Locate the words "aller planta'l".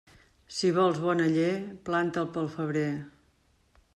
1.25-2.27